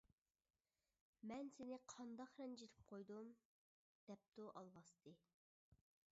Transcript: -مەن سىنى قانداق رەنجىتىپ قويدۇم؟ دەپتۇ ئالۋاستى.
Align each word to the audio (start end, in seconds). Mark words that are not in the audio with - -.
-مەن 0.03 1.51
سىنى 1.57 1.77
قانداق 1.93 2.33
رەنجىتىپ 2.45 2.89
قويدۇم؟ 2.93 3.31
دەپتۇ 4.09 4.51
ئالۋاستى. 4.57 5.17